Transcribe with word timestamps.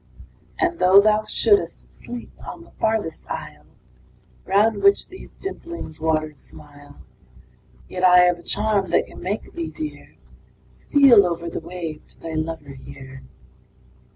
III. 0.59 0.67
And 0.67 0.79
though 0.79 0.99
thou 0.99 1.25
shouldst 1.25 1.91
sleep 1.91 2.31
on 2.43 2.63
the 2.63 2.71
farthest 2.79 3.29
isle, 3.29 3.67
Round 4.45 4.81
which 4.81 5.09
these 5.09 5.33
dimpling 5.33 5.93
waters 6.01 6.39
smile 6.39 7.01
Yet 7.87 8.03
I 8.03 8.21
have 8.21 8.39
a 8.39 8.41
charm 8.41 8.89
that 8.89 9.05
can 9.05 9.21
make 9.21 9.53
thee, 9.53 9.67
dear, 9.69 10.15
Steal 10.73 11.23
over 11.27 11.47
the 11.51 11.59
wave 11.59 12.01
to 12.07 12.19
thy 12.19 12.33
lover 12.33 12.71
here. 12.73 13.21